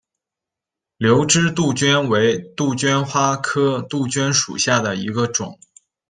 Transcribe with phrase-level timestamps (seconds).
[0.97, 5.59] 瘤枝杜鹃为杜鹃花科杜鹃属下的一个种。